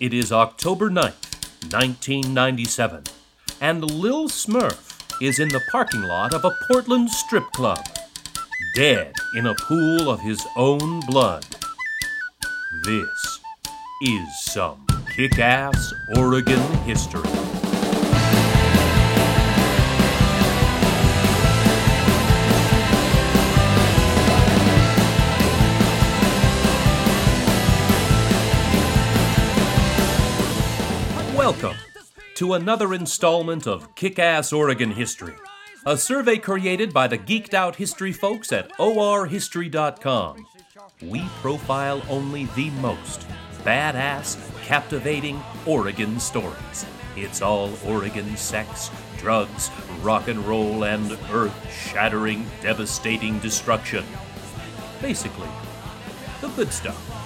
It 0.00 0.14
is 0.14 0.30
October 0.30 0.90
9th, 0.90 1.72
1997, 1.72 3.02
and 3.60 3.90
Lil 3.90 4.28
Smurf 4.28 4.94
is 5.20 5.40
in 5.40 5.48
the 5.48 5.60
parking 5.72 6.02
lot 6.02 6.32
of 6.32 6.44
a 6.44 6.52
Portland 6.68 7.10
strip 7.10 7.42
club, 7.50 7.84
dead 8.76 9.12
in 9.36 9.46
a 9.46 9.56
pool 9.56 10.08
of 10.08 10.20
his 10.20 10.40
own 10.54 11.00
blood. 11.00 11.44
This 12.84 13.40
is 14.04 14.44
some 14.44 14.86
kick 15.16 15.40
ass 15.40 15.92
Oregon 16.16 16.62
history. 16.84 17.57
To 32.38 32.54
another 32.54 32.94
installment 32.94 33.66
of 33.66 33.92
Kick 33.96 34.20
Ass 34.20 34.52
Oregon 34.52 34.92
History, 34.92 35.34
a 35.84 35.96
survey 35.96 36.36
created 36.36 36.94
by 36.94 37.08
the 37.08 37.18
geeked 37.18 37.52
out 37.52 37.74
history 37.74 38.12
folks 38.12 38.52
at 38.52 38.70
orhistory.com. 38.78 40.46
We 41.02 41.24
profile 41.42 42.00
only 42.08 42.44
the 42.54 42.70
most 42.70 43.26
badass, 43.64 44.38
captivating 44.64 45.42
Oregon 45.66 46.20
stories. 46.20 46.86
It's 47.16 47.42
all 47.42 47.72
Oregon 47.84 48.36
sex, 48.36 48.92
drugs, 49.16 49.72
rock 50.00 50.28
and 50.28 50.38
roll, 50.46 50.84
and 50.84 51.18
earth 51.32 51.72
shattering, 51.72 52.46
devastating 52.62 53.40
destruction. 53.40 54.04
Basically, 55.02 55.48
the 56.40 56.46
good 56.50 56.72
stuff. 56.72 57.17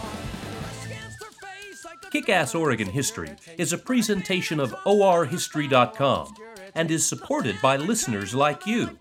Kick 2.13 2.29
Ass 2.29 2.55
Oregon 2.55 2.89
History 2.89 3.31
is 3.57 3.73
a 3.73 3.79
presentation 3.79 4.61
of 4.61 4.73
orhistory.com 4.85 6.35
and 6.75 6.91
is 6.91 7.07
supported 7.07 7.57
by 7.63 7.77
listeners 7.77 8.35
like 8.35 8.67
you. 8.67 8.99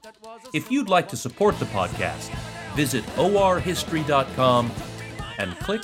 If 0.53 0.71
you'd 0.71 0.87
like 0.87 1.09
to 1.09 1.17
support 1.17 1.59
the 1.59 1.65
podcast, 1.65 2.33
visit 2.73 3.03
orhistory.com 3.17 4.71
and 5.39 5.57
click 5.59 5.81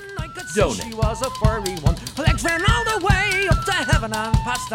She 0.53 0.59
donate. 0.61 0.93
was 0.95 1.21
a 1.21 1.29
furry 1.43 1.75
one. 1.81 1.97
Legs 2.17 2.45
ran 2.45 2.63
all 2.71 2.85
the 2.97 3.05
way 3.05 3.47
up 3.49 3.65
to 3.65 3.73
heaven 3.73 4.13
and 4.15 4.33
past. 4.37 4.69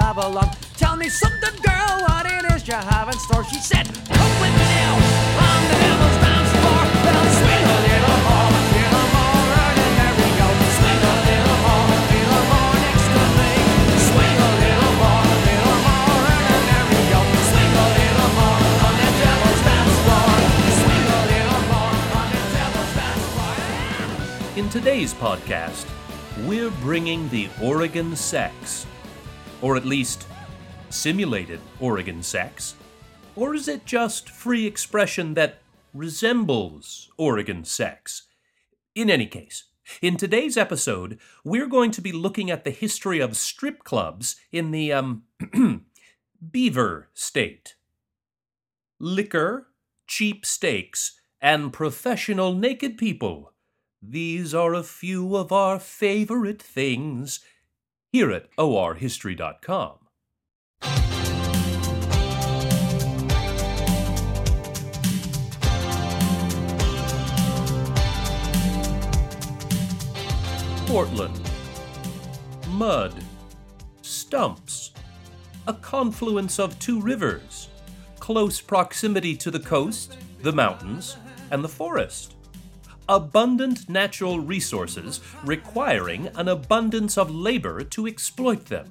Tell 0.76 0.96
me 0.96 1.08
something, 1.08 1.54
girl, 1.62 2.04
what 2.06 2.26
it 2.26 2.52
is 2.52 2.68
you 2.68 2.74
have 2.74 3.08
in 3.08 3.18
store. 3.18 3.44
She 3.44 3.60
said, 3.60 3.86
Come 3.86 4.40
with 4.42 4.52
me 4.52 4.66
now 4.76 4.94
on 5.40 5.68
the 5.68 5.74
devil's 5.80 6.21
In 24.62 24.70
today's 24.70 25.12
podcast, 25.12 25.88
we're 26.46 26.70
bringing 26.70 27.28
the 27.30 27.48
Oregon 27.60 28.14
sex. 28.14 28.86
Or 29.60 29.76
at 29.76 29.84
least, 29.84 30.28
simulated 30.88 31.58
Oregon 31.80 32.22
sex. 32.22 32.76
Or 33.34 33.56
is 33.56 33.66
it 33.66 33.84
just 33.84 34.30
free 34.30 34.64
expression 34.64 35.34
that 35.34 35.58
resembles 35.92 37.10
Oregon 37.18 37.64
sex? 37.64 38.28
In 38.94 39.10
any 39.10 39.26
case, 39.26 39.64
in 40.00 40.16
today's 40.16 40.56
episode, 40.56 41.18
we're 41.42 41.66
going 41.66 41.90
to 41.90 42.00
be 42.00 42.12
looking 42.12 42.48
at 42.48 42.62
the 42.62 42.70
history 42.70 43.18
of 43.18 43.36
strip 43.36 43.82
clubs 43.82 44.36
in 44.52 44.70
the, 44.70 44.92
um, 44.92 45.24
Beaver 46.52 47.08
State. 47.14 47.74
Liquor, 49.00 49.66
cheap 50.06 50.46
steaks, 50.46 51.20
and 51.40 51.72
professional 51.72 52.54
naked 52.54 52.96
people. 52.96 53.51
These 54.04 54.52
are 54.52 54.74
a 54.74 54.82
few 54.82 55.36
of 55.36 55.52
our 55.52 55.78
favorite 55.78 56.60
things 56.60 57.38
here 58.10 58.32
at 58.32 58.48
orhistory.com. 58.56 59.98
Portland. 70.86 71.40
Mud. 72.70 73.14
Stumps. 74.02 74.90
A 75.68 75.74
confluence 75.74 76.58
of 76.58 76.76
two 76.80 77.00
rivers. 77.00 77.68
Close 78.18 78.60
proximity 78.60 79.36
to 79.36 79.52
the 79.52 79.60
coast, 79.60 80.18
the 80.40 80.52
mountains, 80.52 81.18
and 81.52 81.62
the 81.62 81.68
forest 81.68 82.34
abundant 83.12 83.90
natural 83.90 84.40
resources 84.40 85.20
requiring 85.44 86.28
an 86.28 86.48
abundance 86.48 87.18
of 87.18 87.30
labor 87.30 87.84
to 87.84 88.06
exploit 88.06 88.64
them. 88.66 88.90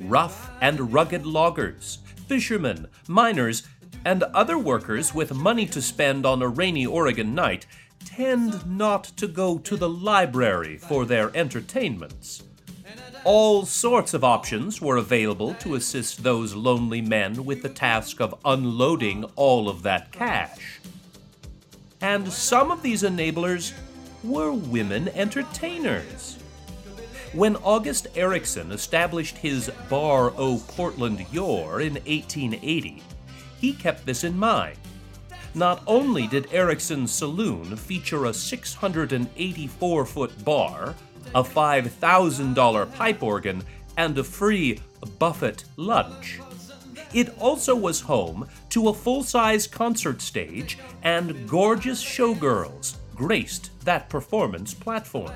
Rough 0.00 0.48
and 0.60 0.92
rugged 0.92 1.26
loggers, 1.26 1.98
fishermen, 2.28 2.86
miners, 3.08 3.64
and 4.04 4.22
other 4.22 4.56
workers 4.56 5.12
with 5.12 5.34
money 5.34 5.66
to 5.66 5.82
spend 5.82 6.24
on 6.24 6.40
a 6.40 6.46
rainy 6.46 6.86
Oregon 6.86 7.34
night 7.34 7.66
tend 8.04 8.64
not 8.64 9.02
to 9.16 9.26
go 9.26 9.58
to 9.58 9.76
the 9.76 9.88
library 9.88 10.78
for 10.78 11.04
their 11.04 11.36
entertainments. 11.36 12.44
All 13.24 13.64
sorts 13.64 14.14
of 14.14 14.22
options 14.22 14.80
were 14.80 14.98
available 14.98 15.54
to 15.54 15.74
assist 15.74 16.22
those 16.22 16.54
lonely 16.54 17.00
men 17.00 17.44
with 17.44 17.62
the 17.62 17.68
task 17.68 18.20
of 18.20 18.36
unloading 18.44 19.24
all 19.34 19.68
of 19.68 19.82
that 19.82 20.12
cash 20.12 20.80
and 22.02 22.30
some 22.30 22.70
of 22.70 22.82
these 22.82 23.04
enablers 23.04 23.72
were 24.24 24.52
women 24.52 25.08
entertainers. 25.10 26.38
When 27.32 27.56
August 27.56 28.08
Erickson 28.14 28.72
established 28.72 29.38
his 29.38 29.70
Bar 29.88 30.34
O 30.36 30.62
Portland 30.68 31.24
Yore 31.32 31.80
in 31.80 31.94
1880, 31.94 33.02
he 33.58 33.72
kept 33.72 34.04
this 34.04 34.24
in 34.24 34.36
mind. 34.36 34.76
Not 35.54 35.82
only 35.86 36.26
did 36.26 36.52
Erickson's 36.52 37.12
saloon 37.12 37.76
feature 37.76 38.26
a 38.26 38.34
684 38.34 40.06
foot 40.06 40.44
bar, 40.44 40.94
a 41.34 41.42
$5,000 41.42 42.94
pipe 42.94 43.22
organ, 43.22 43.62
and 43.96 44.18
a 44.18 44.24
free 44.24 44.80
buffet 45.18 45.64
lunch, 45.76 46.40
it 47.14 47.36
also 47.38 47.74
was 47.74 48.00
home 48.00 48.48
to 48.70 48.88
a 48.88 48.94
full 48.94 49.22
size 49.22 49.66
concert 49.66 50.20
stage, 50.22 50.78
and 51.02 51.48
gorgeous 51.48 52.02
showgirls 52.02 52.96
graced 53.14 53.70
that 53.84 54.08
performance 54.08 54.74
platform. 54.74 55.32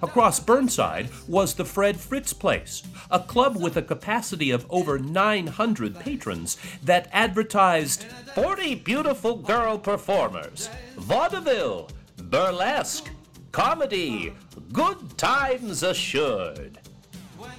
Across 0.00 0.40
Burnside 0.40 1.08
was 1.26 1.54
the 1.54 1.64
Fred 1.64 1.98
Fritz 1.98 2.32
Place, 2.32 2.84
a 3.10 3.18
club 3.18 3.56
with 3.56 3.76
a 3.76 3.82
capacity 3.82 4.50
of 4.52 4.64
over 4.70 4.96
900 4.96 5.98
patrons 5.98 6.56
that 6.84 7.08
advertised 7.12 8.04
40 8.34 8.76
beautiful 8.76 9.36
girl 9.36 9.76
performers, 9.76 10.70
vaudeville, 10.96 11.88
burlesque, 12.16 13.10
comedy, 13.50 14.32
good 14.72 15.18
times 15.18 15.82
assured. 15.82 16.78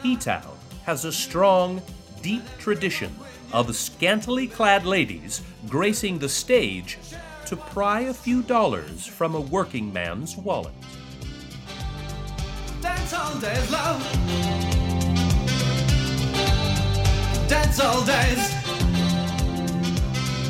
E-Town 0.03 0.57
has 0.85 1.03
a 1.03 1.11
strong, 1.11 1.81
deep 2.21 2.43
tradition 2.57 3.15
of 3.53 3.75
scantily 3.75 4.47
clad 4.47 4.85
ladies 4.85 5.41
gracing 5.67 6.19
the 6.19 6.29
stage 6.29 6.97
to 7.45 7.55
pry 7.55 8.01
a 8.01 8.13
few 8.13 8.43
dollars 8.43 9.05
from 9.05 9.35
a 9.35 9.41
working 9.41 9.91
man's 9.91 10.37
wallet. 10.37 10.73
Dance 12.81 13.13
all 13.13 13.39
days, 13.39 13.71
love. 13.71 14.01
Dance 17.47 17.79
all 17.79 18.05
days. 18.05 18.53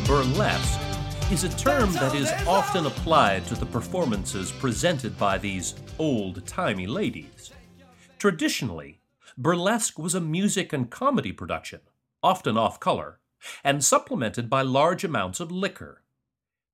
Burlesque 0.06 0.80
is 1.31 1.44
a 1.44 1.50
term 1.50 1.92
that 1.94 2.16
is 2.16 2.31
often 2.48 2.86
applied 2.88 3.45
to 3.45 3.56
the 3.56 3.66
performances 3.66 4.51
presented 4.51 5.18
by 5.18 5.38
these 5.38 5.75
old 6.00 6.45
timey 6.48 6.88
ladies. 6.88 7.51
Traditionally, 8.18 8.99
burlesque 9.39 9.97
was 9.97 10.13
a 10.13 10.19
music 10.19 10.74
and 10.74 10.89
comedy 10.89 11.31
production, 11.31 11.80
often 12.21 12.57
off 12.57 12.80
color, 12.80 13.19
and 13.63 13.83
supplemented 13.83 14.50
by 14.50 14.62
large 14.62 15.06
amounts 15.06 15.39
of 15.39 15.50
liquor. 15.50 16.03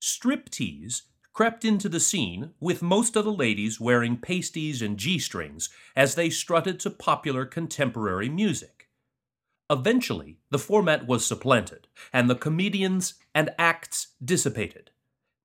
Striptease 0.01 1.03
crept 1.31 1.63
into 1.63 1.88
the 1.88 2.00
scene 2.00 2.51
with 2.59 2.81
most 2.81 3.15
of 3.15 3.23
the 3.23 3.31
ladies 3.31 3.79
wearing 3.79 4.17
pasties 4.17 4.81
and 4.81 4.97
G 4.97 5.19
strings 5.19 5.69
as 5.95 6.15
they 6.15 6.29
strutted 6.29 6.79
to 6.79 6.89
popular 6.89 7.45
contemporary 7.45 8.29
music. 8.29 8.89
Eventually, 9.69 10.39
the 10.50 10.59
format 10.59 11.06
was 11.06 11.25
supplanted, 11.25 11.88
and 12.13 12.29
the 12.29 12.35
comedians 12.35 13.15
and 13.33 13.51
acts 13.59 14.07
dissipated. 14.23 14.91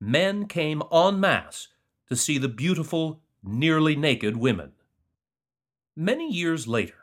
Men 0.00 0.46
came 0.46 0.82
en 0.93 1.20
masse 1.20 1.69
to 2.08 2.16
see 2.16 2.38
the 2.38 2.49
beautiful, 2.49 3.20
nearly 3.43 3.96
naked 3.96 4.37
women. 4.37 4.73
Many 5.96 6.32
years 6.32 6.66
later, 6.66 7.00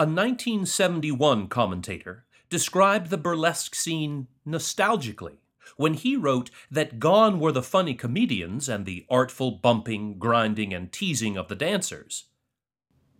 a 0.00 0.04
1971 0.04 1.46
commentator 1.46 2.24
described 2.48 3.10
the 3.10 3.18
burlesque 3.18 3.74
scene 3.74 4.28
nostalgically 4.48 5.36
when 5.76 5.92
he 5.92 6.16
wrote 6.16 6.50
that 6.70 6.98
gone 6.98 7.38
were 7.38 7.52
the 7.52 7.62
funny 7.62 7.92
comedians 7.92 8.66
and 8.66 8.86
the 8.86 9.04
artful 9.10 9.50
bumping, 9.50 10.18
grinding, 10.18 10.72
and 10.72 10.90
teasing 10.90 11.36
of 11.36 11.48
the 11.48 11.54
dancers. 11.54 12.28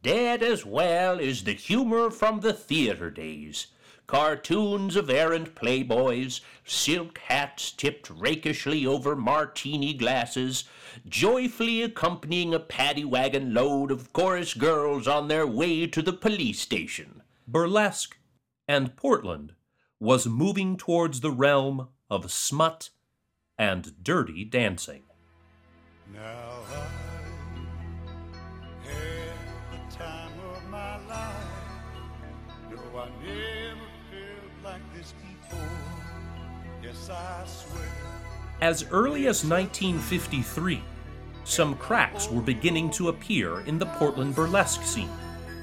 Dead 0.02 0.42
as 0.42 0.64
well 0.64 1.20
is 1.20 1.44
the 1.44 1.52
humor 1.52 2.10
from 2.10 2.40
the 2.40 2.54
theater 2.54 3.10
days. 3.10 3.66
Cartoons 4.10 4.96
of 4.96 5.08
errant 5.08 5.54
playboys, 5.54 6.40
silk 6.64 7.18
hats 7.28 7.70
tipped 7.70 8.10
rakishly 8.10 8.84
over 8.84 9.14
martini 9.14 9.94
glasses, 9.94 10.64
joyfully 11.08 11.80
accompanying 11.80 12.52
a 12.52 12.58
paddy 12.58 13.04
wagon 13.04 13.54
load 13.54 13.92
of 13.92 14.12
chorus 14.12 14.52
girls 14.52 15.06
on 15.06 15.28
their 15.28 15.46
way 15.46 15.86
to 15.86 16.02
the 16.02 16.12
police 16.12 16.58
station. 16.58 17.22
Burlesque 17.46 18.18
and 18.66 18.96
Portland 18.96 19.52
was 20.00 20.26
moving 20.26 20.76
towards 20.76 21.20
the 21.20 21.30
realm 21.30 21.86
of 22.10 22.32
smut 22.32 22.90
and 23.56 24.02
dirty 24.02 24.44
dancing. 24.44 25.04
Now 26.12 26.64
I 26.68 27.09
As 38.60 38.84
early 38.90 39.26
as 39.26 39.44
1953, 39.44 40.82
some 41.44 41.74
cracks 41.76 42.28
were 42.28 42.42
beginning 42.42 42.90
to 42.90 43.08
appear 43.08 43.60
in 43.60 43.78
the 43.78 43.86
Portland 43.86 44.34
burlesque 44.34 44.82
scene, 44.82 45.10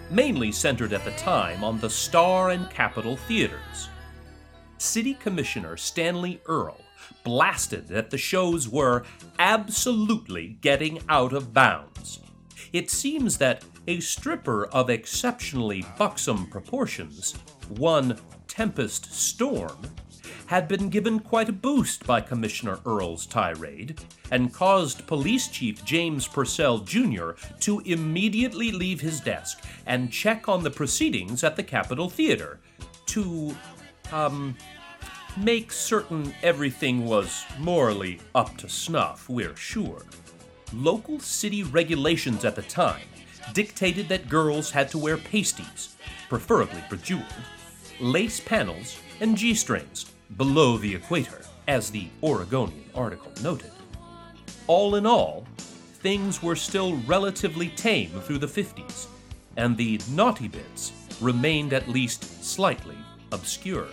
mainly 0.09 0.51
centered 0.51 0.94
at 0.94 1.05
the 1.05 1.11
time 1.11 1.63
on 1.63 1.79
the 1.79 1.89
Star 1.89 2.49
and 2.49 2.69
Capitol 2.69 3.15
theaters. 3.15 3.89
City 4.79 5.13
Commissioner 5.13 5.77
Stanley 5.77 6.41
Earl 6.47 6.79
blasted 7.23 7.88
that 7.88 8.09
the 8.09 8.17
shows 8.17 8.67
were 8.67 9.03
absolutely 9.39 10.57
getting 10.61 10.99
out 11.09 11.33
of 11.33 11.53
bounds. 11.53 12.19
It 12.73 12.89
seems 12.89 13.38
that 13.38 13.63
a 13.88 13.99
stripper 13.99 14.65
of 14.67 14.89
exceptionally 14.89 15.85
buxom 15.97 16.47
proportions, 16.47 17.35
one 17.69 18.17
Tempest 18.47 19.13
Storm, 19.13 19.77
had 20.47 20.68
been 20.68 20.89
given 20.89 21.19
quite 21.19 21.50
a 21.50 21.53
boost 21.53 22.06
by 22.06 22.21
Commissioner 22.21 22.79
Earl's 22.85 23.25
tirade 23.25 24.00
and 24.31 24.53
caused 24.53 25.07
Police 25.07 25.47
Chief 25.47 25.83
James 25.85 26.27
Purcell 26.27 26.79
Jr. 26.79 27.31
to 27.62 27.79
immediately 27.81 28.71
leave 28.71 29.01
his 29.01 29.19
desk 29.19 29.63
and 29.85 30.12
check 30.12 30.47
on 30.47 30.63
the 30.63 30.71
proceedings 30.71 31.44
at 31.44 31.56
the 31.56 31.63
Capitol 31.63 32.09
Theater 32.09 32.59
to, 33.07 33.56
um, 34.12 34.56
make 35.38 35.71
certain 35.71 36.33
everything 36.41 37.06
was 37.06 37.45
morally 37.59 38.19
up 38.33 38.57
to 38.57 38.68
snuff, 38.68 39.30
we're 39.30 39.56
sure. 39.56 40.03
Local 40.73 41.19
city 41.19 41.63
regulations 41.63 42.44
at 42.44 42.56
the 42.56 42.63
time 42.63 43.07
dictated 43.53 44.09
that 44.09 44.30
girls 44.30 44.71
had 44.71 44.89
to 44.89 44.97
wear 44.97 45.18
pasties, 45.18 45.95
preferably 46.27 46.83
bejeweled, 46.89 47.23
lace 48.00 48.39
panels, 48.39 48.97
and 49.21 49.38
G 49.38 49.53
strings 49.53 50.12
below 50.35 50.77
the 50.77 50.94
equator, 50.94 51.41
as 51.68 51.89
the 51.89 52.07
Oregonian 52.24 52.89
article 52.94 53.31
noted. 53.41 53.71
All 54.68 54.95
in 54.95 55.06
all, 55.06 55.45
things 56.01 56.44
were 56.44 56.56
still 56.56 56.97
relatively 57.06 57.69
tame 57.69 58.09
through 58.21 58.39
the 58.39 58.47
50s, 58.47 59.07
and 59.56 59.77
the 59.77 60.00
naughty 60.12 60.47
bits 60.47 60.91
remained 61.21 61.74
at 61.74 61.88
least 61.88 62.44
slightly 62.44 62.97
obscure. 63.31 63.88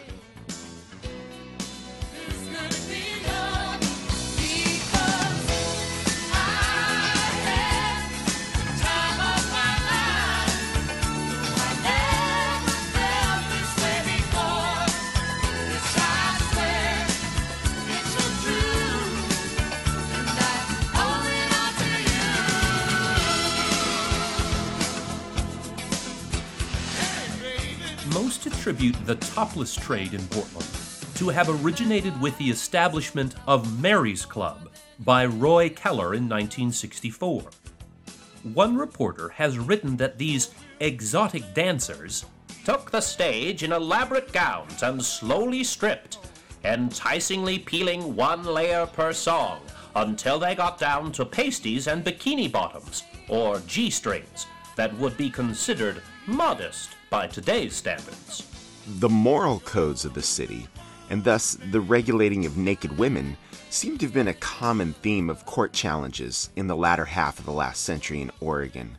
The 29.15 29.27
topless 29.27 29.77
trade 29.77 30.13
in 30.13 30.27
Portland 30.27 30.67
to 31.15 31.29
have 31.29 31.49
originated 31.49 32.21
with 32.21 32.37
the 32.37 32.51
establishment 32.51 33.37
of 33.47 33.81
Mary's 33.81 34.27
Club 34.27 34.71
by 35.01 35.25
Roy 35.25 35.69
Keller 35.69 36.15
in 36.15 36.29
1964. 36.29 37.45
One 38.55 38.77
reporter 38.77 39.29
has 39.29 39.57
written 39.57 39.97
that 39.99 40.19
these 40.19 40.51
exotic 40.81 41.55
dancers 41.55 42.25
Took 42.65 42.91
the 42.91 43.01
stage 43.01 43.63
in 43.63 43.73
elaborate 43.73 44.33
gowns 44.33 44.83
and 44.83 45.05
slowly 45.05 45.63
stripped, 45.63 46.19
enticingly 46.65 47.61
peeling 47.61 48.17
one 48.17 48.43
layer 48.43 48.87
per 48.87 49.13
song 49.13 49.61
until 49.95 50.41
they 50.41 50.57
got 50.57 50.79
down 50.79 51.13
to 51.13 51.25
pasties 51.25 51.87
and 51.87 52.05
bikini 52.05 52.51
bottoms, 52.51 53.05
or 53.29 53.61
G 53.69 53.91
strings, 53.91 54.47
that 54.75 54.97
would 54.99 55.17
be 55.17 55.31
considered 55.31 56.03
modest 56.27 56.97
by 57.11 57.29
today's 57.29 57.77
standards. 57.77 58.54
The 58.87 59.09
moral 59.09 59.61
codes 59.61 60.05
of 60.05 60.13
the 60.13 60.21
city, 60.21 60.69
and 61.09 61.25
thus 61.25 61.55
the 61.55 61.81
regulating 61.81 62.45
of 62.45 62.59
naked 62.59 62.99
women, 62.99 63.39
seem 63.71 63.97
to 63.97 64.05
have 64.05 64.13
been 64.13 64.29
a 64.29 64.35
common 64.35 64.93
theme 64.93 65.31
of 65.31 65.47
court 65.47 65.73
challenges 65.73 66.51
in 66.55 66.67
the 66.67 66.77
latter 66.77 67.07
half 67.07 67.39
of 67.39 67.47
the 67.47 67.51
last 67.51 67.83
century 67.83 68.21
in 68.21 68.31
Oregon. 68.41 68.99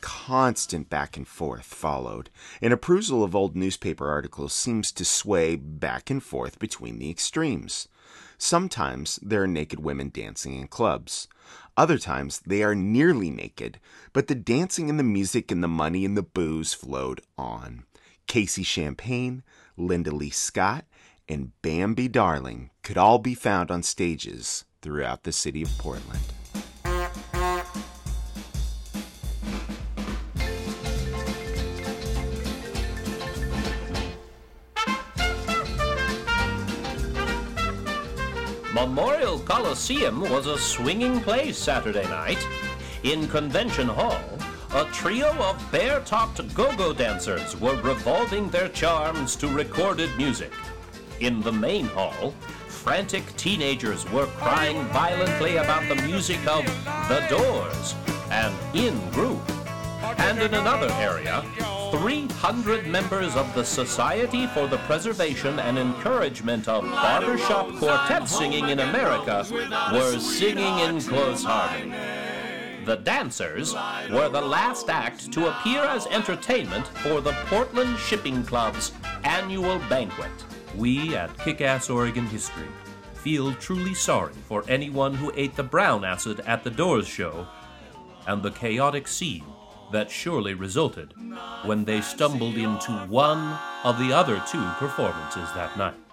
Constant 0.00 0.88
back 0.88 1.18
and 1.18 1.28
forth 1.28 1.66
followed, 1.66 2.30
and 2.62 2.72
a 2.72 2.78
perusal 2.78 3.22
of 3.22 3.36
old 3.36 3.54
newspaper 3.54 4.08
articles 4.08 4.54
seems 4.54 4.90
to 4.92 5.04
sway 5.04 5.54
back 5.54 6.08
and 6.08 6.22
forth 6.22 6.58
between 6.58 6.98
the 6.98 7.10
extremes. 7.10 7.88
Sometimes 8.38 9.18
there 9.22 9.42
are 9.42 9.46
naked 9.46 9.80
women 9.80 10.08
dancing 10.08 10.58
in 10.58 10.66
clubs. 10.66 11.28
Other 11.76 11.98
times 11.98 12.40
they 12.46 12.62
are 12.62 12.74
nearly 12.74 13.28
naked, 13.28 13.80
but 14.14 14.28
the 14.28 14.34
dancing 14.34 14.88
and 14.88 14.98
the 14.98 15.04
music 15.04 15.50
and 15.50 15.62
the 15.62 15.68
money 15.68 16.06
and 16.06 16.16
the 16.16 16.22
booze 16.22 16.72
flowed 16.72 17.20
on. 17.36 17.84
Casey 18.26 18.62
Champagne, 18.62 19.42
Linda 19.76 20.10
Lee 20.10 20.30
Scott, 20.30 20.84
and 21.28 21.52
Bambi 21.62 22.08
Darling 22.08 22.70
could 22.82 22.96
all 22.98 23.18
be 23.18 23.34
found 23.34 23.70
on 23.70 23.82
stages 23.82 24.64
throughout 24.82 25.24
the 25.24 25.32
city 25.32 25.62
of 25.62 25.70
Portland. 25.78 26.20
Memorial 38.76 39.38
Coliseum 39.38 40.20
was 40.20 40.46
a 40.46 40.58
swinging 40.58 41.20
place 41.20 41.56
Saturday 41.56 42.06
night. 42.08 42.46
In 43.04 43.26
Convention 43.26 43.88
Hall, 43.88 44.20
a 44.76 44.84
trio 44.92 45.32
of 45.38 45.72
bare 45.72 46.00
topped 46.00 46.54
go 46.54 46.70
go 46.76 46.92
dancers 46.92 47.58
were 47.58 47.80
revolving 47.80 48.50
their 48.50 48.68
charms 48.68 49.34
to 49.34 49.48
recorded 49.48 50.14
music. 50.18 50.52
In 51.20 51.40
the 51.40 51.50
main 51.50 51.86
hall, 51.86 52.34
frantic 52.68 53.24
teenagers 53.38 54.04
were 54.10 54.26
crying 54.36 54.84
violently 54.88 55.56
about 55.56 55.88
the 55.88 55.94
music 56.02 56.46
of 56.46 56.62
The 57.08 57.24
Doors 57.30 57.94
and 58.30 58.54
In 58.74 58.98
Group. 59.12 59.40
And 60.18 60.42
in 60.42 60.52
another 60.52 60.92
area, 61.00 61.42
300 61.90 62.86
members 62.86 63.34
of 63.34 63.52
the 63.54 63.64
Society 63.64 64.46
for 64.48 64.66
the 64.66 64.78
Preservation 64.88 65.58
and 65.58 65.78
Encouragement 65.78 66.68
of 66.68 66.84
Barbershop 66.84 67.74
Quartet 67.78 68.28
Singing 68.28 68.68
in 68.68 68.80
America 68.80 69.46
were 69.90 70.18
singing 70.18 70.80
in 70.80 71.00
close 71.00 71.42
harmony. 71.44 71.96
The 72.86 72.94
dancers 72.94 73.74
were 74.12 74.28
the 74.28 74.40
last 74.40 74.88
act 74.88 75.32
to 75.32 75.48
appear 75.48 75.80
as 75.80 76.06
entertainment 76.06 76.86
for 76.86 77.20
the 77.20 77.32
Portland 77.46 77.98
Shipping 77.98 78.44
Club's 78.44 78.92
annual 79.24 79.80
banquet. 79.88 80.30
We 80.76 81.16
at 81.16 81.36
Kick 81.36 81.60
Ass 81.60 81.90
Oregon 81.90 82.26
History 82.26 82.68
feel 83.14 83.54
truly 83.54 83.92
sorry 83.92 84.34
for 84.46 84.62
anyone 84.68 85.14
who 85.14 85.32
ate 85.34 85.56
the 85.56 85.64
brown 85.64 86.04
acid 86.04 86.38
at 86.46 86.62
the 86.62 86.70
Doors 86.70 87.08
show 87.08 87.48
and 88.28 88.40
the 88.40 88.52
chaotic 88.52 89.08
scene 89.08 89.44
that 89.90 90.08
surely 90.08 90.54
resulted 90.54 91.12
when 91.64 91.84
they 91.84 92.00
stumbled 92.00 92.54
into 92.54 92.92
one 93.08 93.58
of 93.82 93.98
the 93.98 94.12
other 94.12 94.40
two 94.48 94.64
performances 94.78 95.48
that 95.56 95.76
night. 95.76 96.05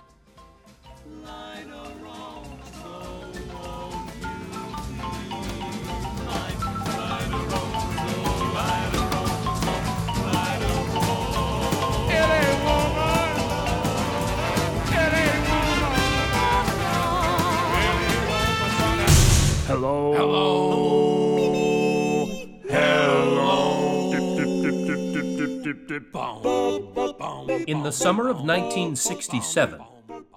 In 25.94 27.84
the 27.84 27.92
summer 27.92 28.28
of 28.28 28.38
1967, 28.38 29.80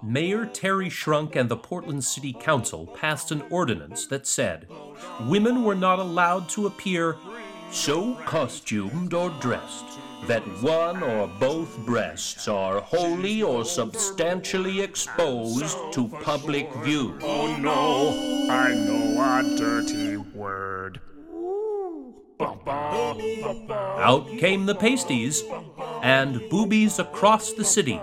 Mayor 0.03 0.45
Terry 0.45 0.87
Schrunk 0.87 1.35
and 1.35 1.49
the 1.49 1.57
Portland 1.57 2.03
City 2.03 2.31
Council 2.31 2.85
passed 2.85 3.31
an 3.31 3.41
ordinance 3.49 4.05
that 4.07 4.27
said 4.27 4.67
women 5.21 5.63
were 5.63 5.73
not 5.73 5.97
allowed 5.97 6.47
to 6.49 6.67
appear 6.67 7.15
so 7.71 8.13
costumed 8.25 9.15
or 9.15 9.31
dressed 9.41 9.85
that 10.27 10.43
one 10.61 11.01
or 11.01 11.27
both 11.39 11.75
breasts 11.85 12.47
are 12.47 12.79
wholly 12.79 13.41
or 13.41 13.65
substantially 13.65 14.81
exposed 14.81 15.77
to 15.93 16.07
public 16.21 16.71
view. 16.83 17.17
Oh 17.23 17.55
no, 17.57 18.47
I 18.51 18.75
know 18.75 19.21
a 19.21 19.57
dirty 19.57 20.17
word. 20.17 21.01
Out 22.39 24.27
came 24.39 24.65
the 24.65 24.75
pasties, 24.75 25.43
and 26.03 26.41
boobies 26.49 26.99
across 26.99 27.53
the 27.53 27.65
city 27.65 27.99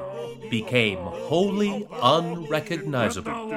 became 0.50 0.98
wholly 0.98 1.86
unrecognizable. 2.02 3.48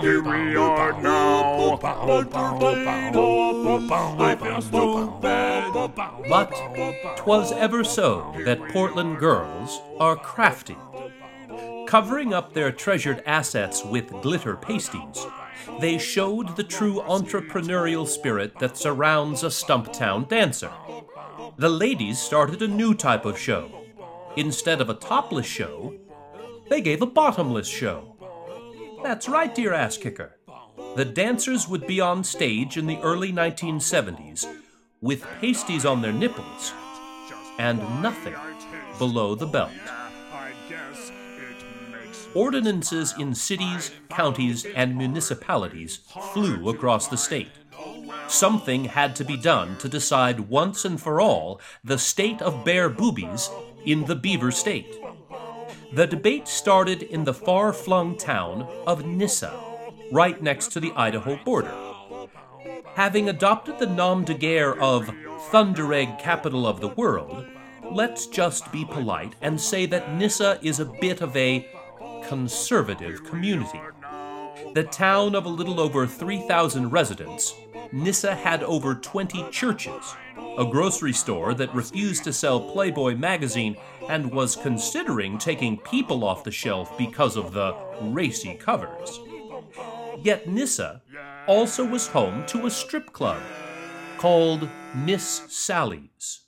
Here 0.00 0.22
we 0.22 0.56
are 0.56 0.92
now. 1.02 1.78
But 6.28 6.50
'twas 7.16 7.52
ever 7.52 7.84
so 7.84 8.34
that 8.44 8.68
Portland 8.72 9.18
girls 9.18 9.80
are 9.98 10.16
crafty. 10.16 10.76
Covering 11.86 12.32
up 12.34 12.52
their 12.52 12.72
treasured 12.72 13.22
assets 13.26 13.84
with 13.84 14.10
glitter 14.22 14.56
pasties, 14.56 15.26
they 15.80 15.98
showed 15.98 16.56
the 16.56 16.64
true 16.64 17.02
entrepreneurial 17.06 18.06
spirit 18.06 18.58
that 18.58 18.76
surrounds 18.76 19.42
a 19.42 19.48
Stumptown 19.48 20.28
dancer. 20.28 20.72
The 21.56 21.68
ladies 21.68 22.18
started 22.18 22.62
a 22.62 22.68
new 22.68 22.94
type 22.94 23.24
of 23.24 23.38
show. 23.38 23.70
Instead 24.36 24.80
of 24.80 24.88
a 24.88 24.94
topless 24.94 25.46
show, 25.46 25.94
they 26.68 26.80
gave 26.80 27.02
a 27.02 27.06
bottomless 27.06 27.68
show. 27.68 28.16
That's 29.02 29.28
right, 29.28 29.54
dear 29.54 29.72
ass 29.72 29.96
kicker. 29.96 30.36
The 30.96 31.04
dancers 31.04 31.68
would 31.68 31.86
be 31.86 32.00
on 32.00 32.24
stage 32.24 32.76
in 32.76 32.86
the 32.86 33.00
early 33.00 33.32
1970s 33.32 34.46
with 35.00 35.26
pasties 35.40 35.84
on 35.84 36.02
their 36.02 36.12
nipples 36.12 36.72
and 37.58 37.78
nothing 38.02 38.34
below 38.98 39.34
the 39.34 39.46
belt. 39.46 39.70
Ordinances 42.34 43.14
in 43.18 43.34
cities, 43.34 43.90
counties, 44.08 44.64
and 44.64 44.96
municipalities 44.96 45.96
flew 46.32 46.68
across 46.68 47.08
the 47.08 47.16
state. 47.16 47.50
Something 48.28 48.84
had 48.84 49.16
to 49.16 49.24
be 49.24 49.36
done 49.36 49.76
to 49.78 49.88
decide 49.88 50.48
once 50.48 50.84
and 50.84 51.00
for 51.00 51.20
all 51.20 51.60
the 51.82 51.98
state 51.98 52.40
of 52.40 52.64
bare 52.64 52.88
boobies 52.88 53.50
in 53.84 54.04
the 54.04 54.14
Beaver 54.14 54.52
State. 54.52 54.96
The 55.92 56.06
debate 56.06 56.46
started 56.46 57.02
in 57.02 57.24
the 57.24 57.34
far 57.34 57.72
flung 57.72 58.16
town 58.16 58.68
of 58.86 59.04
Nyssa, 59.04 59.52
right 60.12 60.40
next 60.40 60.68
to 60.68 60.80
the 60.80 60.92
Idaho 60.92 61.36
border. 61.44 61.74
Having 62.94 63.28
adopted 63.28 63.78
the 63.78 63.86
nom 63.86 64.24
de 64.24 64.34
guerre 64.34 64.78
of 64.80 65.10
Thunder 65.50 65.92
Egg 65.92 66.18
Capital 66.20 66.66
of 66.66 66.80
the 66.80 66.88
World, 66.88 67.44
let's 67.90 68.26
just 68.26 68.70
be 68.70 68.84
polite 68.84 69.34
and 69.40 69.60
say 69.60 69.86
that 69.86 70.14
Nyssa 70.14 70.60
is 70.62 70.78
a 70.78 70.84
bit 70.84 71.20
of 71.20 71.36
a 71.36 71.68
conservative 72.30 73.24
community. 73.24 73.80
The 74.74 74.84
town 74.84 75.34
of 75.34 75.46
a 75.46 75.48
little 75.48 75.80
over 75.80 76.06
3,000 76.06 76.88
residents, 76.88 77.56
Nyssa 77.90 78.36
had 78.36 78.62
over 78.62 78.94
20 78.94 79.50
churches, 79.50 80.14
a 80.56 80.64
grocery 80.64 81.12
store 81.12 81.54
that 81.54 81.74
refused 81.74 82.22
to 82.22 82.32
sell 82.32 82.60
Playboy 82.60 83.16
magazine 83.16 83.76
and 84.08 84.30
was 84.30 84.54
considering 84.54 85.38
taking 85.38 85.76
people 85.78 86.22
off 86.22 86.44
the 86.44 86.52
shelf 86.52 86.96
because 86.96 87.36
of 87.36 87.52
the 87.52 87.74
racy 88.00 88.54
covers. 88.54 89.18
Yet 90.22 90.46
Nyssa 90.46 91.02
also 91.48 91.84
was 91.84 92.06
home 92.06 92.46
to 92.46 92.64
a 92.64 92.70
strip 92.70 93.12
club 93.12 93.42
called 94.18 94.68
Miss 94.94 95.24
Sally's. 95.48 96.42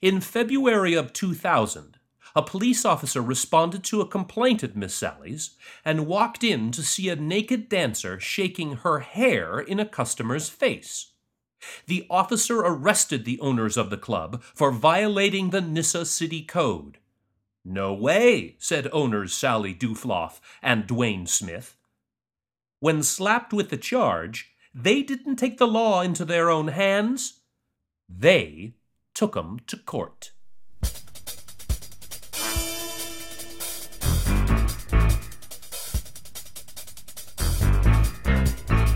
In 0.00 0.22
February 0.22 0.94
of 0.94 1.12
2000, 1.12 1.97
a 2.34 2.42
police 2.42 2.84
officer 2.84 3.20
responded 3.20 3.84
to 3.84 4.00
a 4.00 4.06
complaint 4.06 4.62
at 4.62 4.76
Miss 4.76 4.94
Sally's 4.94 5.56
and 5.84 6.06
walked 6.06 6.44
in 6.44 6.70
to 6.72 6.82
see 6.82 7.08
a 7.08 7.16
naked 7.16 7.68
dancer 7.68 8.18
shaking 8.20 8.76
her 8.76 9.00
hair 9.00 9.58
in 9.58 9.80
a 9.80 9.86
customer's 9.86 10.48
face. 10.48 11.12
The 11.86 12.06
officer 12.08 12.58
arrested 12.60 13.24
the 13.24 13.40
owners 13.40 13.76
of 13.76 13.90
the 13.90 13.96
club 13.96 14.42
for 14.42 14.70
violating 14.70 15.50
the 15.50 15.60
Nyssa 15.60 16.06
City 16.06 16.42
Code. 16.42 16.98
No 17.64 17.92
way, 17.92 18.56
said 18.58 18.88
owners 18.92 19.34
Sally 19.34 19.74
Dufloff 19.74 20.40
and 20.62 20.86
Dwayne 20.86 21.28
Smith. 21.28 21.76
When 22.80 23.02
slapped 23.02 23.52
with 23.52 23.70
the 23.70 23.76
charge, 23.76 24.52
they 24.72 25.02
didn't 25.02 25.36
take 25.36 25.58
the 25.58 25.66
law 25.66 26.00
into 26.00 26.24
their 26.24 26.48
own 26.48 26.68
hands. 26.68 27.40
They 28.08 28.74
took 29.14 29.36
'em 29.36 29.58
to 29.66 29.76
court. 29.76 30.32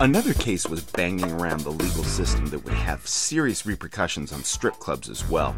Another 0.01 0.33
case 0.33 0.67
was 0.67 0.83
banging 0.83 1.31
around 1.33 1.61
the 1.61 1.69
legal 1.69 2.03
system 2.03 2.47
that 2.47 2.63
would 2.65 2.73
have 2.73 3.07
serious 3.07 3.65
repercussions 3.65 4.33
on 4.33 4.43
strip 4.43 4.73
clubs 4.79 5.07
as 5.07 5.29
well. 5.29 5.55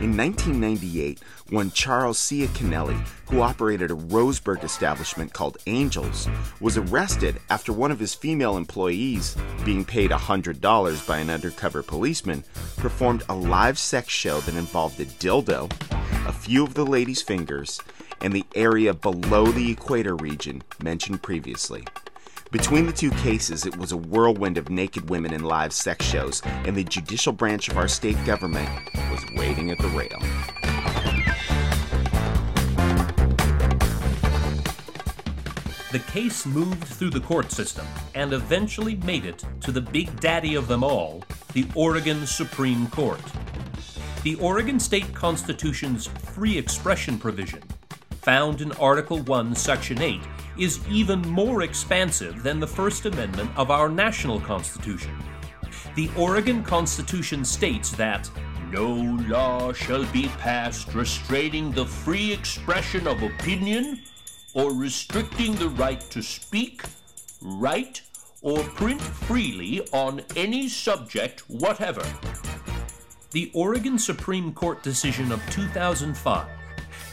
In 0.00 0.16
1998, 0.16 1.20
one 1.50 1.70
Charles 1.70 2.18
Ciancanelli, 2.18 2.98
who 3.30 3.42
operated 3.42 3.90
a 3.90 3.94
Roseburg 3.94 4.64
establishment 4.64 5.34
called 5.34 5.58
Angels, 5.66 6.26
was 6.60 6.78
arrested 6.78 7.40
after 7.50 7.74
one 7.74 7.92
of 7.92 8.00
his 8.00 8.14
female 8.14 8.56
employees, 8.56 9.36
being 9.66 9.84
paid 9.84 10.10
$100 10.10 11.06
by 11.06 11.18
an 11.18 11.30
undercover 11.30 11.82
policeman, 11.82 12.42
performed 12.78 13.22
a 13.28 13.34
live 13.34 13.78
sex 13.78 14.08
show 14.08 14.40
that 14.40 14.56
involved 14.56 14.98
a 14.98 15.04
dildo, 15.04 15.70
a 16.26 16.32
few 16.32 16.64
of 16.64 16.72
the 16.72 16.86
lady's 16.86 17.22
fingers, 17.22 17.80
and 18.22 18.32
the 18.32 18.46
area 18.54 18.94
below 18.94 19.44
the 19.46 19.70
equator 19.70 20.16
region 20.16 20.62
mentioned 20.82 21.22
previously. 21.22 21.84
Between 22.54 22.86
the 22.86 22.92
two 22.92 23.10
cases, 23.10 23.66
it 23.66 23.76
was 23.76 23.90
a 23.90 23.96
whirlwind 23.96 24.58
of 24.58 24.70
naked 24.70 25.10
women 25.10 25.34
in 25.34 25.42
live 25.42 25.72
sex 25.72 26.06
shows, 26.06 26.40
and 26.64 26.76
the 26.76 26.84
judicial 26.84 27.32
branch 27.32 27.68
of 27.68 27.76
our 27.76 27.88
state 27.88 28.16
government 28.24 28.68
was 29.10 29.20
waiting 29.34 29.72
at 29.72 29.78
the 29.78 29.88
rail. 29.88 30.16
The 35.90 35.98
case 36.12 36.46
moved 36.46 36.84
through 36.84 37.10
the 37.10 37.18
court 37.18 37.50
system 37.50 37.84
and 38.14 38.32
eventually 38.32 38.94
made 38.98 39.24
it 39.24 39.44
to 39.62 39.72
the 39.72 39.80
big 39.80 40.20
daddy 40.20 40.54
of 40.54 40.68
them 40.68 40.84
all, 40.84 41.24
the 41.54 41.66
Oregon 41.74 42.24
Supreme 42.24 42.86
Court. 42.86 43.20
The 44.22 44.36
Oregon 44.36 44.78
State 44.78 45.12
Constitution's 45.12 46.06
free 46.06 46.56
expression 46.56 47.18
provision, 47.18 47.64
found 48.22 48.60
in 48.60 48.70
Article 48.72 49.18
1, 49.18 49.56
Section 49.56 50.00
8, 50.00 50.20
is 50.58 50.80
even 50.88 51.20
more 51.22 51.62
expansive 51.62 52.42
than 52.42 52.60
the 52.60 52.66
First 52.66 53.06
Amendment 53.06 53.50
of 53.56 53.70
our 53.70 53.88
national 53.88 54.40
Constitution. 54.40 55.16
The 55.96 56.10
Oregon 56.16 56.62
Constitution 56.62 57.44
states 57.44 57.90
that 57.92 58.30
No 58.70 58.92
law 59.28 59.72
shall 59.72 60.04
be 60.06 60.28
passed 60.38 60.94
restraining 60.94 61.70
the 61.70 61.86
free 61.86 62.32
expression 62.32 63.06
of 63.06 63.22
opinion 63.22 64.02
or 64.54 64.72
restricting 64.72 65.54
the 65.56 65.68
right 65.68 66.00
to 66.10 66.22
speak, 66.22 66.82
write, 67.40 68.02
or 68.42 68.58
print 68.62 69.00
freely 69.00 69.86
on 69.92 70.22
any 70.36 70.68
subject 70.68 71.40
whatever. 71.48 72.04
The 73.30 73.50
Oregon 73.54 73.98
Supreme 73.98 74.52
Court 74.52 74.82
decision 74.82 75.32
of 75.32 75.42
2005 75.50 76.46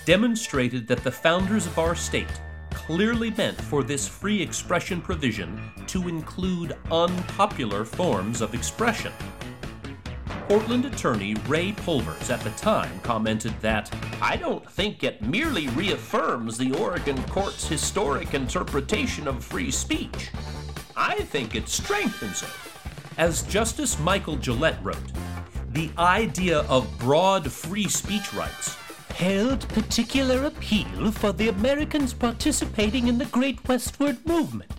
demonstrated 0.06 0.88
that 0.88 1.04
the 1.04 1.12
founders 1.12 1.66
of 1.66 1.80
our 1.80 1.96
state 1.96 2.42
clearly 2.72 3.32
meant 3.32 3.60
for 3.60 3.84
this 3.84 4.08
free 4.08 4.42
expression 4.42 5.02
provision 5.02 5.62
to 5.88 6.08
include 6.08 6.78
unpopular 6.92 7.86
forms 7.86 8.42
of 8.42 8.54
expression. 8.54 9.14
Portland 10.48 10.86
attorney 10.86 11.36
Ray 11.48 11.72
Pulvers 11.72 12.30
at 12.30 12.42
the 12.42 12.50
time 12.52 13.00
commented 13.02 13.54
that 13.62 13.90
I 14.22 14.36
don't 14.36 14.70
think 14.70 15.04
it 15.04 15.22
merely 15.22 15.70
reaffirms 15.70 16.58
the 16.58 16.74
Oregon 16.74 17.22
court's 17.24 17.68
historic 17.68 18.34
interpretation 18.34 19.28
of 19.28 19.44
free 19.44 19.72
speech. 19.72 20.30
I 20.98 21.16
think 21.16 21.56
it 21.56 21.70
strengthens 21.70 22.44
it. 22.44 22.50
As 23.18 23.44
Justice 23.44 23.98
Michael 24.00 24.36
Gillette 24.36 24.84
wrote, 24.84 24.98
the 25.70 25.90
idea 25.98 26.60
of 26.64 27.00
broad 27.00 27.50
free 27.50 27.88
speech 27.88 28.34
rights 28.34 28.76
held 29.12 29.68
particular 29.70 30.46
appeal 30.46 31.12
for 31.12 31.32
the 31.32 31.50
Americans 31.50 32.14
participating 32.14 33.08
in 33.08 33.18
the 33.18 33.26
Great 33.26 33.68
Westward 33.68 34.26
Movement, 34.26 34.72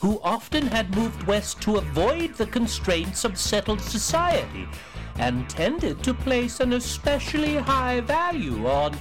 who 0.00 0.20
often 0.22 0.66
had 0.66 0.94
moved 0.94 1.22
west 1.24 1.60
to 1.62 1.76
avoid 1.76 2.34
the 2.34 2.46
constraints 2.46 3.24
of 3.24 3.38
settled 3.38 3.80
society 3.80 4.68
and 5.18 5.48
tended 5.50 6.02
to 6.02 6.14
place 6.14 6.60
an 6.60 6.72
especially 6.74 7.56
high 7.56 8.00
value 8.00 8.66
on 8.66 8.96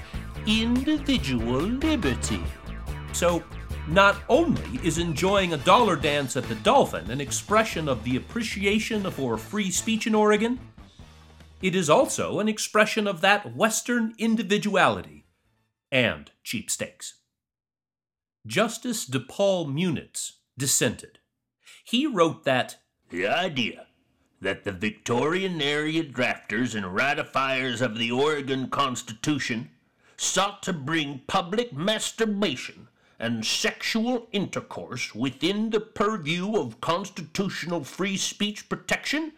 individual 0.46 1.62
liberty. 1.62 2.44
So, 3.13 3.44
not 3.88 4.17
only 4.27 4.79
is 4.84 4.98
enjoying 4.98 5.53
a 5.53 5.58
dollar 5.58 5.96
dance 5.96 6.36
at 6.36 6.48
the 6.50 6.56
Dolphin 6.56 7.10
an 7.10 7.22
expression 7.22 7.88
of 7.88 8.03
the 8.03 8.17
appreciation 8.17 9.10
for 9.12 9.38
free 9.38 9.72
speech 9.72 10.08
in 10.08 10.15
Oregon, 10.15 10.60
it 11.61 11.75
is 11.75 11.89
also 11.89 12.39
an 12.39 12.47
expression 12.47 13.07
of 13.07 13.21
that 13.21 13.55
Western 13.55 14.13
individuality 14.17 15.25
and 15.91 16.31
cheap 16.43 16.69
stakes. 16.69 17.21
Justice 18.45 19.05
DePaul 19.05 19.71
Munitz 19.71 20.33
dissented. 20.57 21.19
He 21.83 22.05
wrote 22.05 22.43
that 22.43 22.77
The 23.09 23.27
idea 23.27 23.87
that 24.39 24.63
the 24.63 24.71
Victorian 24.71 25.61
area 25.61 26.03
drafters 26.03 26.75
and 26.75 26.85
ratifiers 26.85 27.81
of 27.81 27.97
the 27.97 28.11
Oregon 28.11 28.69
Constitution 28.69 29.71
sought 30.15 30.61
to 30.63 30.73
bring 30.73 31.21
public 31.27 31.73
masturbation 31.73 32.87
and 33.19 33.45
sexual 33.45 34.27
intercourse 34.31 35.15
within 35.15 35.71
the 35.71 35.79
purview 35.79 36.55
of 36.55 36.79
constitutional 36.81 37.83
free 37.83 38.17
speech 38.17 38.69
protection 38.69 39.33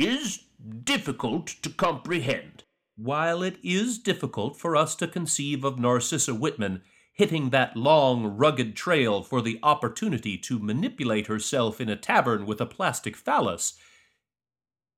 is 0.00 0.44
difficult 0.84 1.46
to 1.62 1.68
comprehend. 1.68 2.64
while 3.02 3.42
it 3.42 3.56
is 3.62 3.98
difficult 3.98 4.58
for 4.58 4.76
us 4.76 4.94
to 4.94 5.08
conceive 5.08 5.64
of 5.64 5.78
Narcissa 5.78 6.34
Whitman 6.34 6.82
hitting 7.12 7.50
that 7.50 7.76
long, 7.76 8.36
rugged 8.36 8.76
trail 8.76 9.22
for 9.22 9.40
the 9.40 9.58
opportunity 9.62 10.36
to 10.36 10.58
manipulate 10.58 11.26
herself 11.26 11.80
in 11.80 11.88
a 11.88 11.96
tavern 11.96 12.44
with 12.44 12.60
a 12.60 12.66
plastic 12.66 13.16
phallus, 13.16 13.78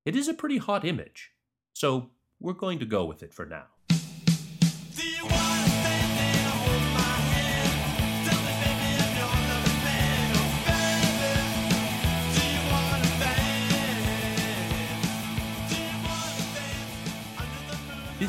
it 0.05 0.15
is 0.15 0.27
a 0.27 0.33
pretty 0.33 0.57
hot 0.57 0.83
image. 0.83 1.31
So 1.73 2.11
we're 2.39 2.53
going 2.53 2.79
to 2.79 2.85
go 2.85 3.05
with 3.05 3.23
it 3.23 3.33
for 3.33 3.45
now. 3.45 3.67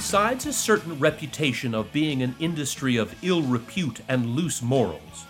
Besides 0.05 0.45
a 0.45 0.53
certain 0.53 0.99
reputation 0.99 1.75
of 1.75 1.91
being 1.91 2.23
an 2.23 2.37
industry 2.39 2.99
of 2.99 3.17
ill 3.23 3.41
repute 3.41 4.03
and 4.07 4.37
loose 4.37 4.61
morals, 4.61 5.25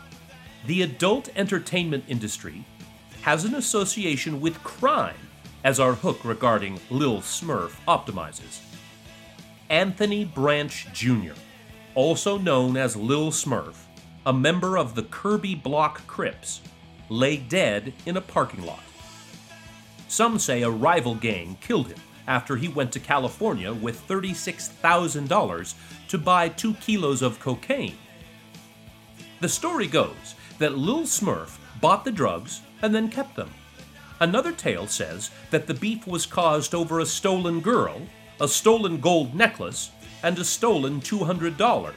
the 0.66 0.82
adult 0.82 1.28
entertainment 1.36 2.02
industry 2.08 2.64
has 3.22 3.44
an 3.44 3.54
association 3.54 4.40
with 4.40 4.64
crime, 4.64 5.28
as 5.62 5.78
our 5.78 5.92
hook 5.92 6.24
regarding 6.24 6.80
Lil 6.90 7.20
Smurf 7.20 7.76
optimizes. 7.86 8.62
Anthony 9.70 10.24
Branch 10.24 10.88
Jr., 10.92 11.34
also 11.94 12.36
known 12.36 12.76
as 12.76 12.96
Lil 12.96 13.30
Smurf, 13.30 13.76
a 14.26 14.32
member 14.32 14.76
of 14.76 14.96
the 14.96 15.04
Kirby 15.04 15.54
Block 15.54 16.04
Crips, 16.08 16.60
lay 17.08 17.36
dead 17.36 17.92
in 18.06 18.16
a 18.16 18.20
parking 18.20 18.66
lot. 18.66 18.82
Some 20.08 20.40
say 20.40 20.62
a 20.62 20.68
rival 20.68 21.14
gang 21.14 21.58
killed 21.60 21.86
him 21.86 22.00
after 22.26 22.56
he 22.56 22.68
went 22.68 22.92
to 22.92 23.00
California 23.00 23.72
with 23.72 24.06
$36,000 24.08 25.74
to 26.08 26.18
buy 26.18 26.48
two 26.48 26.74
kilos 26.74 27.22
of 27.22 27.40
cocaine. 27.40 27.96
The 29.40 29.48
story 29.48 29.86
goes 29.86 30.34
that 30.58 30.78
Lil 30.78 31.02
Smurf 31.02 31.58
bought 31.80 32.04
the 32.04 32.12
drugs 32.12 32.62
and 32.82 32.94
then 32.94 33.08
kept 33.08 33.36
them. 33.36 33.50
Another 34.20 34.52
tale 34.52 34.86
says 34.86 35.30
that 35.50 35.66
the 35.66 35.74
beef 35.74 36.06
was 36.06 36.24
caused 36.24 36.74
over 36.74 37.00
a 37.00 37.06
stolen 37.06 37.60
girl, 37.60 38.00
a 38.40 38.48
stolen 38.48 39.00
gold 39.00 39.34
necklace, 39.34 39.90
and 40.22 40.38
a 40.38 40.44
stolen 40.44 41.00
$200. 41.00 41.92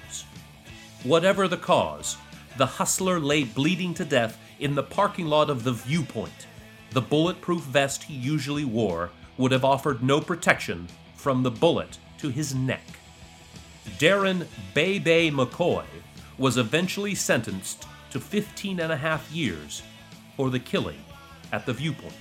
Whatever 1.03 1.47
the 1.47 1.57
cause, 1.57 2.17
the 2.57 2.65
hustler 2.65 3.19
lay 3.19 3.43
bleeding 3.43 3.93
to 3.93 4.03
death 4.03 4.37
in 4.59 4.75
the 4.75 4.83
parking 4.83 5.27
lot 5.27 5.49
of 5.49 5.63
the 5.63 5.73
Viewpoint. 5.73 6.47
The 6.91 7.01
bulletproof 7.01 7.61
vest 7.61 8.03
he 8.03 8.15
usually 8.15 8.65
wore 8.65 9.11
would 9.37 9.51
have 9.51 9.65
offered 9.65 10.03
no 10.03 10.19
protection 10.19 10.87
from 11.15 11.43
the 11.43 11.51
bullet 11.51 11.97
to 12.19 12.29
his 12.29 12.55
neck. 12.55 12.83
Darren 13.97 14.45
Bebe 14.73 15.31
McCoy 15.31 15.85
was 16.37 16.57
eventually 16.57 17.15
sentenced 17.15 17.87
to 18.11 18.19
15 18.19 18.79
and 18.79 18.91
a 18.91 18.97
half 18.97 19.31
years 19.31 19.81
for 20.35 20.49
the 20.49 20.59
killing 20.59 21.03
at 21.51 21.65
the 21.65 21.73
Viewpoint. 21.73 22.13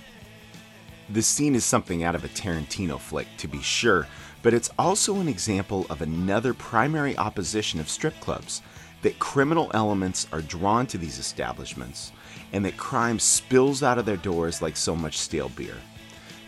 The 1.11 1.23
scene 1.23 1.55
is 1.55 1.65
something 1.65 2.03
out 2.03 2.15
of 2.15 2.25
a 2.25 2.29
Tarantino 2.29 2.99
flick, 2.99 3.29
to 3.39 3.47
be 3.47 3.63
sure, 3.63 4.09
but 4.43 4.55
it's 4.55 4.71
also 4.79 5.21
an 5.21 5.29
example 5.29 5.87
of 5.89 6.03
another 6.03 6.53
primary 6.55 7.17
opposition 7.17 7.79
of 7.79 7.89
strip 7.89 8.19
clubs 8.21 8.63
that 9.03 9.19
criminal 9.19 9.71
elements 9.75 10.27
are 10.33 10.41
drawn 10.41 10.87
to 10.87 10.99
these 10.99 11.19
establishments 11.19 12.13
and 12.53 12.65
that 12.65 12.77
crime 12.77 13.19
spills 13.19 13.83
out 13.83 13.99
of 13.99 14.07
their 14.07 14.17
doors 14.17 14.63
like 14.63 14.77
so 14.77 14.97
much 14.97 15.19
stale 15.19 15.49
beer. 15.51 15.77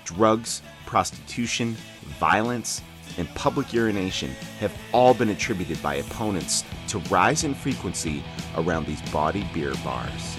Drugs, 0.09 0.63
prostitution, 0.87 1.77
violence, 2.19 2.81
and 3.19 3.29
public 3.35 3.75
urination 3.75 4.31
have 4.59 4.75
all 4.93 5.13
been 5.13 5.29
attributed 5.29 5.83
by 5.83 5.97
opponents 5.97 6.65
to 6.89 6.99
rise 7.11 7.45
in 7.45 7.55
frequency 7.55 8.25
around 8.57 8.87
these 8.87 9.03
bawdy 9.11 9.47
beer 9.53 9.75
bars. 9.85 10.39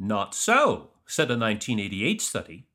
Not 0.00 0.34
so, 0.34 0.90
said 1.06 1.30
a 1.30 1.38
1988 1.38 2.20
study. 2.20 2.66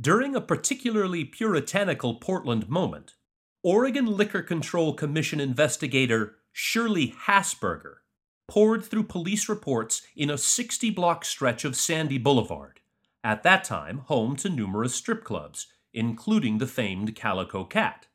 During 0.00 0.34
a 0.34 0.40
particularly 0.40 1.24
puritanical 1.24 2.16
Portland 2.16 2.68
moment, 2.68 3.14
Oregon 3.62 4.06
Liquor 4.06 4.42
Control 4.42 4.94
Commission 4.94 5.38
investigator 5.38 6.36
Shirley 6.50 7.14
Hasberger 7.26 7.98
poured 8.48 8.82
through 8.82 9.04
police 9.04 9.48
reports 9.48 10.02
in 10.16 10.30
a 10.30 10.38
60 10.38 10.90
block 10.90 11.24
stretch 11.24 11.64
of 11.64 11.76
Sandy 11.76 12.18
Boulevard, 12.18 12.80
at 13.22 13.42
that 13.42 13.62
time 13.62 13.98
home 14.06 14.34
to 14.36 14.48
numerous 14.48 14.94
strip 14.94 15.22
clubs, 15.22 15.66
including 15.92 16.58
the 16.58 16.66
famed 16.66 17.14
Calico 17.14 17.64
Cat. 17.64 18.06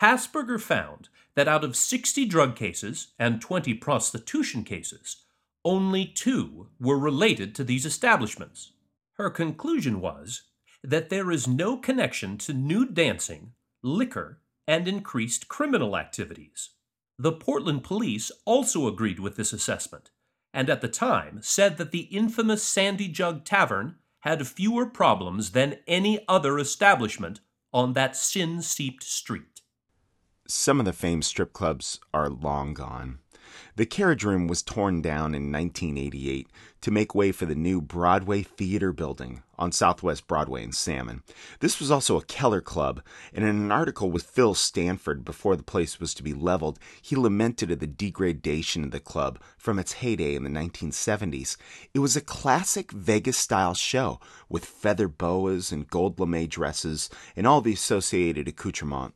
Hasberger 0.00 0.60
found 0.60 1.08
that 1.34 1.48
out 1.48 1.64
of 1.64 1.76
60 1.76 2.24
drug 2.26 2.56
cases 2.56 3.08
and 3.18 3.40
20 3.40 3.74
prostitution 3.74 4.64
cases, 4.64 5.24
only 5.64 6.04
two 6.04 6.68
were 6.78 6.98
related 6.98 7.54
to 7.54 7.64
these 7.64 7.86
establishments. 7.86 8.72
Her 9.14 9.30
conclusion 9.30 10.00
was 10.00 10.42
that 10.82 11.08
there 11.08 11.30
is 11.30 11.48
no 11.48 11.76
connection 11.76 12.36
to 12.38 12.52
nude 12.52 12.94
dancing, 12.94 13.52
liquor, 13.82 14.40
and 14.68 14.86
increased 14.86 15.48
criminal 15.48 15.96
activities. 15.96 16.70
The 17.18 17.32
Portland 17.32 17.84
police 17.84 18.32
also 18.44 18.88
agreed 18.88 19.20
with 19.20 19.36
this 19.36 19.52
assessment, 19.52 20.10
and 20.52 20.68
at 20.68 20.80
the 20.80 20.88
time 20.88 21.38
said 21.42 21.76
that 21.78 21.92
the 21.92 22.08
infamous 22.10 22.62
Sandy 22.62 23.08
Jug 23.08 23.44
Tavern 23.44 23.96
had 24.20 24.46
fewer 24.46 24.86
problems 24.86 25.52
than 25.52 25.78
any 25.86 26.24
other 26.26 26.58
establishment 26.58 27.40
on 27.72 27.92
that 27.92 28.16
sin 28.16 28.62
seeped 28.62 29.02
street. 29.02 29.60
Some 30.48 30.78
of 30.78 30.86
the 30.86 30.92
famed 30.92 31.24
strip 31.24 31.52
clubs 31.52 32.00
are 32.12 32.28
long 32.28 32.74
gone. 32.74 33.18
The 33.76 33.86
Carriage 33.86 34.24
Room 34.24 34.46
was 34.46 34.62
torn 34.62 35.02
down 35.02 35.34
in 35.34 35.50
1988 35.50 36.48
to 36.80 36.90
make 36.90 37.14
way 37.14 37.32
for 37.32 37.46
the 37.46 37.54
new 37.54 37.80
Broadway 37.80 38.42
Theater 38.42 38.92
building 38.92 39.42
on 39.58 39.72
Southwest 39.72 40.26
Broadway 40.26 40.62
in 40.62 40.72
Salmon. 40.72 41.22
This 41.60 41.80
was 41.80 41.90
also 41.90 42.18
a 42.18 42.24
Keller 42.24 42.60
Club, 42.60 43.02
and 43.32 43.44
in 43.44 43.56
an 43.56 43.72
article 43.72 44.10
with 44.10 44.24
Phil 44.24 44.54
Stanford 44.54 45.24
before 45.24 45.56
the 45.56 45.62
place 45.62 45.98
was 45.98 46.12
to 46.14 46.22
be 46.22 46.34
leveled, 46.34 46.78
he 47.00 47.16
lamented 47.16 47.70
at 47.70 47.80
the 47.80 47.86
degradation 47.86 48.84
of 48.84 48.90
the 48.90 49.00
club 49.00 49.40
from 49.56 49.78
its 49.78 49.94
heyday 49.94 50.34
in 50.34 50.44
the 50.44 50.50
1970s. 50.50 51.56
It 51.94 52.00
was 52.00 52.16
a 52.16 52.20
classic 52.20 52.92
Vegas 52.92 53.38
style 53.38 53.74
show 53.74 54.20
with 54.48 54.66
feather 54.66 55.08
boas 55.08 55.72
and 55.72 55.88
gold 55.88 56.20
lame 56.20 56.46
dresses 56.46 57.08
and 57.34 57.46
all 57.46 57.60
the 57.60 57.72
associated 57.72 58.46
accoutrement. 58.46 59.14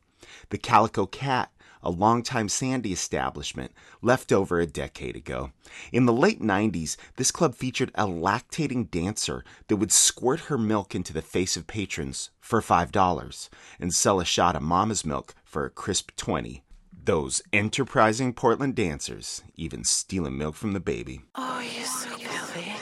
The 0.49 0.57
Calico 0.57 1.05
Cat 1.05 1.51
a 1.81 1.89
longtime 1.89 2.49
Sandy 2.49 2.91
establishment 2.91 3.71
left 4.01 4.31
over 4.31 4.59
a 4.59 4.65
decade 4.65 5.15
ago. 5.15 5.51
In 5.91 6.05
the 6.05 6.13
late 6.13 6.41
90s, 6.41 6.97
this 7.15 7.31
club 7.31 7.55
featured 7.55 7.91
a 7.95 8.05
lactating 8.05 8.89
dancer 8.89 9.43
that 9.67 9.77
would 9.77 9.91
squirt 9.91 10.41
her 10.41 10.57
milk 10.57 10.95
into 10.95 11.13
the 11.13 11.21
face 11.21 11.55
of 11.55 11.67
patrons 11.67 12.29
for 12.39 12.61
$5 12.61 13.49
and 13.79 13.93
sell 13.93 14.19
a 14.19 14.25
shot 14.25 14.55
of 14.55 14.61
mama's 14.61 15.05
milk 15.05 15.35
for 15.43 15.65
a 15.65 15.69
crisp 15.69 16.11
20. 16.15 16.63
Those 17.03 17.41
enterprising 17.53 18.33
Portland 18.33 18.75
dancers 18.75 19.41
even 19.55 19.83
stealing 19.83 20.37
milk 20.37 20.55
from 20.55 20.73
the 20.73 20.79
baby. 20.79 21.21
Oh, 21.35 21.59
you're 21.59 21.85
so 21.85 22.09
filthy. 22.09 22.78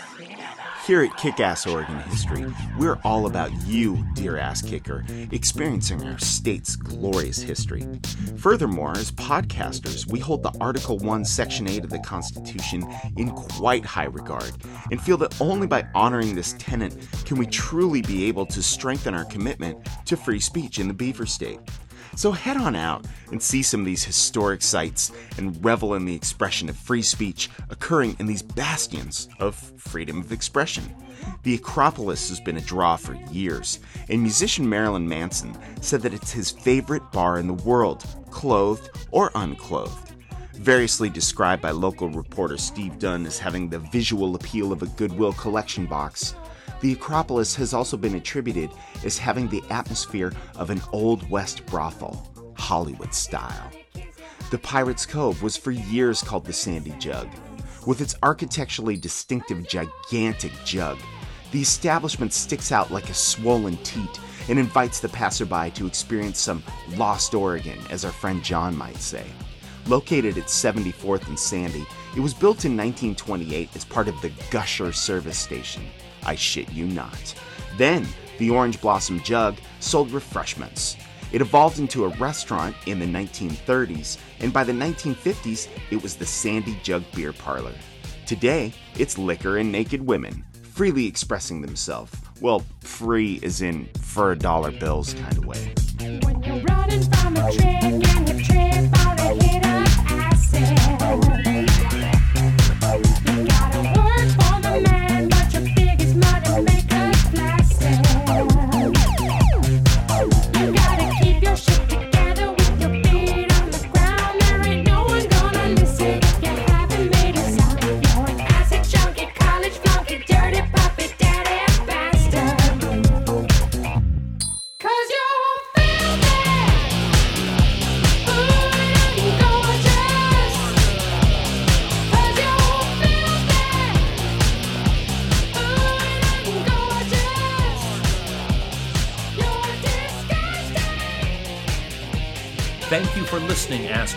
Here 0.87 1.03
at 1.03 1.17
Kick 1.17 1.41
Ass 1.41 1.67
Oregon 1.67 1.99
History, 1.99 2.45
we're 2.79 2.97
all 3.03 3.25
about 3.25 3.51
you, 3.67 4.05
dear 4.13 4.37
ass 4.37 4.61
kicker, 4.61 5.03
experiencing 5.33 6.01
our 6.07 6.17
state's 6.17 6.77
glorious 6.77 7.41
history. 7.41 7.85
Furthermore, 8.37 8.93
as 8.93 9.11
podcasters, 9.11 10.09
we 10.09 10.19
hold 10.19 10.43
the 10.43 10.53
Article 10.61 10.97
1, 10.99 11.25
Section 11.25 11.67
8 11.67 11.83
of 11.83 11.89
the 11.89 11.99
Constitution 11.99 12.89
in 13.17 13.31
quite 13.31 13.83
high 13.83 14.05
regard 14.05 14.53
and 14.89 15.01
feel 15.01 15.17
that 15.17 15.41
only 15.41 15.67
by 15.67 15.85
honoring 15.93 16.35
this 16.35 16.55
tenet 16.57 16.95
can 17.25 17.37
we 17.37 17.47
truly 17.47 18.01
be 18.01 18.23
able 18.29 18.45
to 18.45 18.63
strengthen 18.63 19.13
our 19.13 19.25
commitment 19.25 19.77
to 20.05 20.15
free 20.15 20.39
speech 20.39 20.79
in 20.79 20.87
the 20.87 20.93
Beaver 20.93 21.25
State. 21.25 21.59
So 22.17 22.31
head 22.31 22.57
on 22.57 22.75
out 22.75 23.05
and 23.31 23.39
see 23.39 23.61
some 23.61 23.81
of 23.81 23.85
these 23.85 24.03
historic 24.03 24.63
sites 24.63 25.11
and 25.37 25.63
revel 25.63 25.93
in 25.93 26.03
the 26.03 26.15
expression 26.15 26.67
of 26.67 26.75
free 26.75 27.03
speech 27.03 27.47
occurring 27.69 28.15
in 28.17 28.25
these 28.25 28.41
bastions 28.41 29.29
of 29.39 29.53
freedom 29.77 30.21
of 30.21 30.31
expression. 30.31 30.95
The 31.43 31.53
Acropolis 31.53 32.29
has 32.29 32.39
been 32.39 32.57
a 32.57 32.61
draw 32.61 32.95
for 32.95 33.13
years, 33.31 33.79
and 34.09 34.19
musician 34.19 34.67
Marilyn 34.67 35.07
Manson 35.07 35.55
said 35.79 36.01
that 36.01 36.13
it's 36.15 36.31
his 36.31 36.49
favorite 36.49 37.11
bar 37.11 37.37
in 37.37 37.45
the 37.45 37.53
world, 37.53 38.03
clothed 38.31 38.89
or 39.11 39.29
unclothed. 39.35 40.15
Variously 40.55 41.11
described 41.11 41.61
by 41.61 41.69
local 41.69 42.09
reporter 42.09 42.57
Steve 42.57 42.97
Dunn 42.97 43.27
as 43.27 43.37
having 43.37 43.69
the 43.69 43.77
visual 43.77 44.33
appeal 44.33 44.71
of 44.71 44.81
a 44.81 44.87
Goodwill 44.87 45.33
collection 45.33 45.85
box, 45.85 46.33
the 46.81 46.93
Acropolis 46.93 47.55
has 47.55 47.73
also 47.73 47.97
been 47.97 48.15
attributed 48.15 48.69
as 49.03 49.17
having 49.17 49.47
the 49.47 49.63
atmosphere 49.69 50.33
of 50.55 50.69
an 50.69 50.81
Old 50.91 51.29
West 51.29 51.65
brothel, 51.65 52.31
Hollywood 52.55 53.13
style. 53.13 53.71
The 54.51 54.57
Pirates 54.59 55.05
Cove 55.05 55.43
was 55.43 55.57
for 55.57 55.71
years 55.71 56.21
called 56.21 56.45
the 56.45 56.53
Sandy 56.53 56.93
Jug. 56.99 57.27
With 57.85 58.01
its 58.01 58.15
architecturally 58.21 58.97
distinctive 58.97 59.67
gigantic 59.67 60.51
jug, 60.65 60.99
the 61.51 61.61
establishment 61.61 62.33
sticks 62.33 62.71
out 62.71 62.91
like 62.91 63.09
a 63.09 63.13
swollen 63.13 63.77
teat 63.77 64.19
and 64.49 64.59
invites 64.59 64.99
the 64.99 65.09
passerby 65.09 65.71
to 65.71 65.87
experience 65.87 66.39
some 66.39 66.63
lost 66.95 67.33
Oregon, 67.33 67.79
as 67.89 68.05
our 68.05 68.11
friend 68.11 68.43
John 68.43 68.75
might 68.75 68.97
say. 68.97 69.25
Located 69.87 70.37
at 70.37 70.45
74th 70.45 71.27
and 71.27 71.39
Sandy, 71.39 71.85
it 72.15 72.19
was 72.19 72.33
built 72.33 72.65
in 72.65 72.75
1928 72.75 73.69
as 73.75 73.85
part 73.85 74.07
of 74.07 74.21
the 74.21 74.31
Gusher 74.51 74.91
service 74.91 75.37
station. 75.37 75.83
I 76.27 76.35
shit 76.35 76.71
you 76.71 76.85
not. 76.85 77.33
Then, 77.77 78.05
the 78.37 78.49
Orange 78.51 78.79
Blossom 78.81 79.21
Jug 79.21 79.55
sold 79.79 80.11
refreshments. 80.11 80.97
It 81.31 81.41
evolved 81.41 81.79
into 81.79 82.05
a 82.05 82.09
restaurant 82.17 82.75
in 82.85 82.99
the 82.99 83.05
1930s, 83.05 84.17
and 84.39 84.53
by 84.53 84.63
the 84.63 84.73
1950s, 84.73 85.67
it 85.89 86.01
was 86.01 86.15
the 86.15 86.25
Sandy 86.25 86.77
Jug 86.83 87.03
Beer 87.15 87.33
Parlor. 87.33 87.73
Today, 88.25 88.73
it's 88.97 89.17
liquor 89.17 89.57
and 89.57 89.71
naked 89.71 90.05
women, 90.05 90.45
freely 90.61 91.07
expressing 91.07 91.61
themselves. 91.61 92.13
Well, 92.39 92.63
free 92.81 93.39
is 93.41 93.61
in 93.61 93.89
for 93.99 94.31
a 94.31 94.37
dollar 94.37 94.71
bills 94.71 95.13
kind 95.13 95.37
of 95.37 95.45
way. 95.45 95.73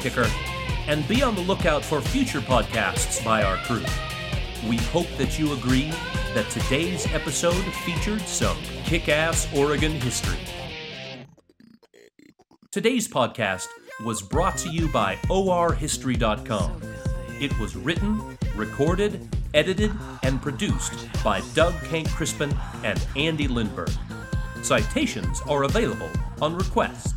Kicker, 0.01 0.27
and 0.87 1.07
be 1.07 1.23
on 1.23 1.35
the 1.35 1.41
lookout 1.43 1.85
for 1.85 2.01
future 2.01 2.41
podcasts 2.41 3.25
by 3.25 3.43
our 3.43 3.57
crew. 3.59 3.85
We 4.69 4.77
hope 4.77 5.09
that 5.19 5.39
you 5.39 5.53
agree 5.53 5.91
that 6.35 6.49
today's 6.51 7.07
episode 7.13 7.63
featured 7.85 8.21
some 8.23 8.57
kick 8.85 9.09
ass 9.09 9.47
Oregon 9.55 9.93
history. 9.93 10.39
Today's 12.73 13.09
podcast 13.09 13.67
was 14.05 14.23
brought 14.23 14.57
to 14.59 14.71
you 14.71 14.89
by 14.89 15.17
orhistory.com. 15.29 16.83
It 17.41 17.59
was 17.59 17.77
written, 17.77 18.39
recorded, 18.55 19.29
edited, 19.55 19.93
and 20.23 20.41
produced 20.41 21.09
by 21.25 21.43
Doug 21.55 21.75
Kenck 21.85 22.09
Crispin 22.11 22.55
and 22.85 23.05
Andy 23.17 23.49
Lindberg. 23.49 23.97
Citations 24.63 25.41
are 25.49 25.65
available 25.65 26.11
on 26.41 26.55
request. 26.55 27.17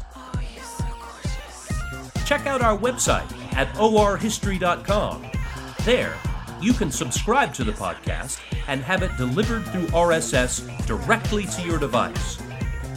Check 2.26 2.48
out 2.48 2.62
our 2.62 2.78
website 2.78 3.32
at 3.56 3.68
orhistory.com. 3.76 5.26
There, 5.84 6.16
you 6.62 6.74
can 6.74 6.92
subscribe 6.92 7.54
to 7.56 7.64
the 7.64 7.74
podcast 7.74 8.40
and 8.68 8.82
have 8.82 9.04
it 9.04 9.16
delivered 9.18 9.66
through 9.66 9.88
RSS 9.88 10.86
directly 10.88 11.46
to 11.46 11.62
your 11.64 11.78
device. 11.78 12.42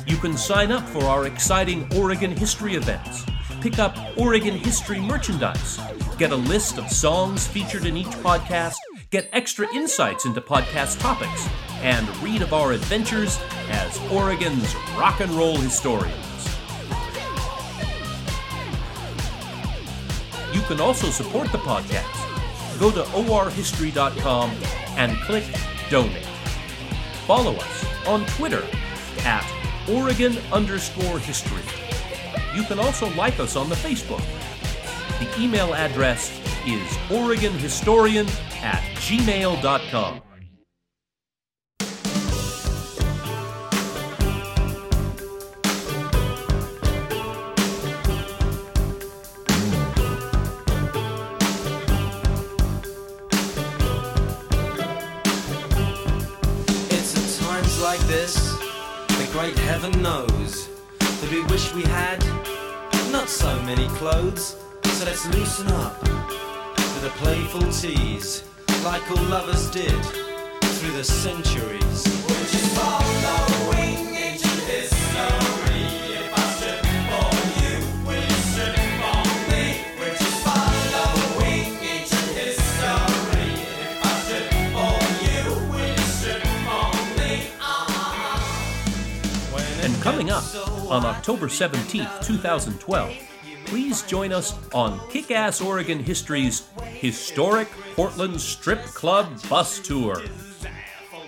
You 0.07 0.17
can 0.17 0.37
sign 0.37 0.71
up 0.71 0.89
for 0.89 1.03
our 1.05 1.27
exciting 1.27 1.93
Oregon 1.97 2.31
history 2.31 2.77
events, 2.77 3.25
pick 3.61 3.81
up 3.81 3.97
Oregon 4.17 4.57
history 4.57 5.01
merchandise, 5.01 5.81
get 6.17 6.31
a 6.31 6.37
list 6.37 6.79
of 6.79 6.89
songs 6.89 7.49
featured 7.49 7.87
in 7.87 7.97
each 7.97 8.07
podcast, 8.07 8.77
get 9.11 9.29
extra 9.33 9.67
insights 9.75 10.25
into 10.25 10.41
podcast 10.41 11.01
topics, 11.01 11.49
and 11.83 12.09
read 12.19 12.43
of 12.43 12.53
our 12.53 12.73
adventures 12.73 13.41
as 13.69 13.99
Oregon's 14.13 14.75
rock 14.97 15.21
and 15.21 15.33
roll 15.33 15.57
historians. 15.57 16.26
Can 20.67 20.81
also 20.81 21.11
support 21.11 21.51
the 21.53 21.59
podcast. 21.59 22.79
Go 22.79 22.91
to 22.91 23.03
orhistory.com 23.03 24.51
and 24.97 25.17
click 25.23 25.45
Donate. 25.89 26.25
Follow 27.27 27.55
us 27.55 28.07
on 28.07 28.27
Twitter 28.27 28.65
at 29.21 29.45
Oregon 29.89 30.37
underscore 30.53 31.19
history. 31.19 31.63
You 32.55 32.65
can 32.65 32.79
also 32.79 33.09
like 33.15 33.39
us 33.39 33.57
on 33.57 33.69
the 33.69 33.75
Facebook. 33.77 34.25
The 35.19 35.43
email 35.43 35.75
address 35.75 36.31
is 36.67 36.83
OregonHistorian 37.09 38.29
at 38.63 38.83
gmail.com. 38.97 40.21
many 63.67 63.89
clothes. 63.99 64.55
So 64.85 65.05
let's 65.05 65.27
loosen 65.35 65.67
up 65.73 66.01
with 66.01 67.05
a 67.05 67.11
playful 67.17 67.69
tease, 67.73 68.45
like 68.85 69.03
all 69.11 69.25
lovers 69.25 69.69
did 69.71 70.05
through 70.79 70.93
the 70.93 71.03
centuries. 71.03 72.05
Would 72.29 72.53
you 72.55 72.63
following 72.79 74.15
ancient 74.15 74.63
history 74.71 75.83
if 76.15 76.33
I 76.33 76.45
stood 76.55 76.79
for 77.11 77.35
you? 77.59 77.75
Will 78.07 78.23
you 78.23 78.41
stood 78.55 78.77
for 79.03 79.23
me? 79.51 79.65
Would 79.99 80.15
you 80.21 80.33
following 80.47 81.67
ancient 81.83 82.31
history 82.39 83.51
if 83.83 83.99
I 84.05 84.15
stood 84.27 84.47
for 84.75 84.95
you? 85.27 85.43
Will 85.73 85.91
you 85.91 86.09
stood 86.21 86.45
for 86.67 86.87
me? 87.19 87.51
Ah. 87.61 88.39
And 89.83 89.93
coming 90.03 90.31
up 90.31 90.45
on 90.89 91.05
October 91.05 91.49
17th, 91.49 92.25
2012, 92.25 93.36
please 93.77 94.01
join 94.05 94.33
us 94.33 94.55
on 94.73 94.99
Kick 95.11 95.31
Ass 95.31 95.61
Oregon 95.61 95.99
History's 95.99 96.67
historic 96.95 97.69
Portland 97.95 98.41
Strip 98.41 98.83
Club 98.85 99.29
bus 99.51 99.81
tour. 99.81 100.23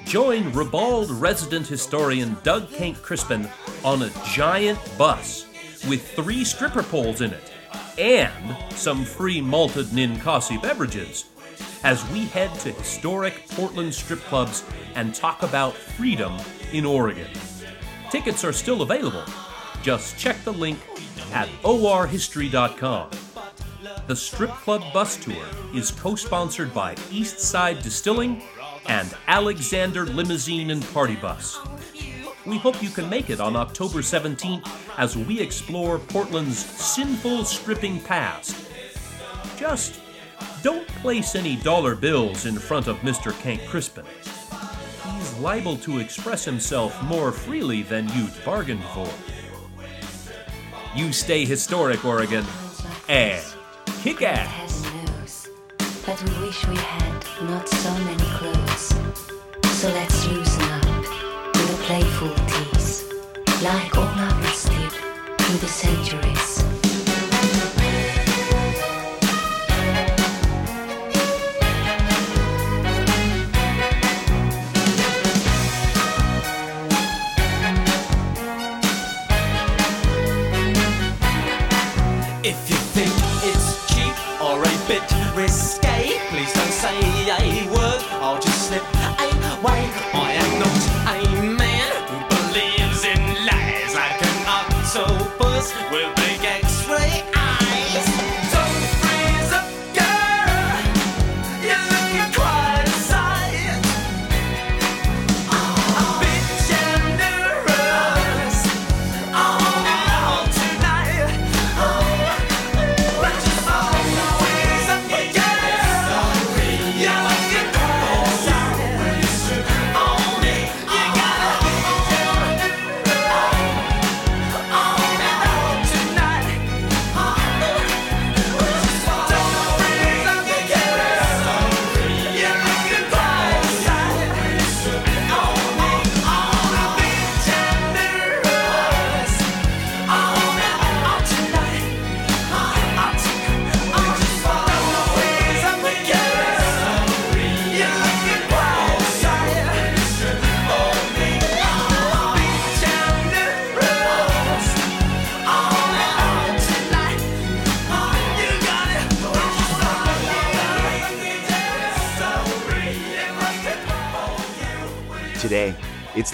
Join 0.06 0.50
Ribald 0.54 1.10
resident 1.10 1.66
historian 1.66 2.38
Doug 2.44 2.70
Kenck 2.70 3.02
Crispin 3.02 3.46
on 3.84 4.00
a 4.00 4.10
giant 4.32 4.78
bus 4.96 5.44
with 5.90 6.10
three 6.12 6.42
stripper 6.42 6.82
poles 6.82 7.20
in 7.20 7.32
it 7.34 7.52
and 7.98 8.56
some 8.72 9.04
free 9.04 9.42
malted 9.42 9.88
Ninkasi 9.88 10.56
beverages. 10.62 11.26
as 11.84 12.02
we 12.12 12.24
head 12.24 12.54
to 12.60 12.72
historic 12.72 13.46
Portland 13.50 13.92
strip 13.92 14.20
clubs 14.20 14.64
and 14.94 15.14
talk 15.14 15.42
about 15.42 15.74
freedom 15.74 16.34
in 16.72 16.86
Oregon. 16.86 17.28
Tickets 18.10 18.42
are 18.42 18.54
still 18.54 18.80
available. 18.80 19.24
Just 19.82 20.18
check 20.18 20.42
the 20.44 20.52
link 20.52 20.78
at 21.32 21.48
orhistory.com. 21.62 23.10
The 24.06 24.16
Strip 24.16 24.50
Club 24.50 24.82
Bus 24.92 25.16
Tour 25.16 25.44
is 25.74 25.90
co 25.90 26.14
sponsored 26.14 26.72
by 26.72 26.96
East 27.10 27.40
Side 27.40 27.82
Distilling 27.82 28.42
and 28.86 29.14
Alexander 29.26 30.06
Limousine 30.06 30.70
and 30.70 30.82
Party 30.92 31.16
Bus. 31.16 31.58
We 32.46 32.56
hope 32.56 32.82
you 32.82 32.88
can 32.88 33.10
make 33.10 33.28
it 33.28 33.40
on 33.40 33.56
October 33.56 33.98
17th 33.98 34.66
as 34.96 35.16
we 35.16 35.40
explore 35.40 35.98
Portland's 35.98 36.58
sinful 36.58 37.44
stripping 37.44 38.00
past. 38.00 38.56
Just 39.58 40.00
don't 40.62 40.88
place 40.88 41.34
any 41.34 41.56
dollar 41.56 41.94
bills 41.94 42.46
in 42.46 42.58
front 42.58 42.86
of 42.86 42.96
Mr. 43.00 43.38
Kenck 43.40 43.66
Crispin. 43.66 44.06
He's 45.04 45.38
liable 45.38 45.76
to 45.78 45.98
express 45.98 46.44
himself 46.44 47.00
more 47.02 47.32
freely 47.32 47.82
than 47.82 48.08
you'd 48.08 48.32
bargained 48.44 48.84
for. 48.84 49.08
You 50.94 51.12
stay 51.12 51.44
historic, 51.44 52.04
Oregon, 52.04 52.44
and 53.08 53.44
kick 54.02 54.22
ass. 54.22 54.82
That 56.06 56.22
we 56.22 56.46
wish 56.46 56.66
we 56.66 56.76
had 56.76 57.24
not 57.48 57.68
so 57.68 57.92
many 57.98 58.24
clothes. 58.38 58.94
So 59.78 59.88
let's 59.88 60.26
loosen 60.26 60.62
up 60.62 60.84
a 61.68 61.76
playful 61.82 62.34
tease, 62.46 63.04
like 63.62 63.96
all 63.96 64.04
others 64.04 64.64
did 64.64 64.92
through 65.38 65.58
the 65.58 65.68
centuries. 65.68 66.67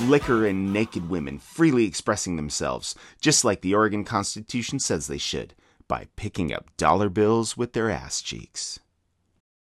Liquor 0.08 0.46
and 0.46 0.72
naked 0.72 1.08
women 1.08 1.38
freely 1.38 1.86
expressing 1.86 2.36
themselves, 2.36 2.94
just 3.20 3.44
like 3.44 3.60
the 3.60 3.74
Oregon 3.74 4.04
Constitution 4.04 4.78
says 4.78 5.06
they 5.06 5.18
should, 5.18 5.54
by 5.88 6.08
picking 6.16 6.52
up 6.52 6.76
dollar 6.76 7.08
bills 7.08 7.56
with 7.56 7.72
their 7.72 7.90
ass 7.90 8.20
cheeks. 8.20 8.80